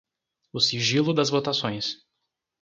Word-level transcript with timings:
o 0.51 0.59
sigilo 0.59 1.13
das 1.13 1.29
votações; 1.29 1.99